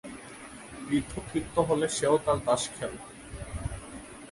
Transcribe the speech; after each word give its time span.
বৃদ্ধ 0.87 1.13
তৃপ্ত 1.29 1.55
হলে 1.69 1.87
সে 1.97 2.05
ও 2.13 2.15
তার 2.25 2.37
দাস 2.45 2.61
খেল। 2.75 2.93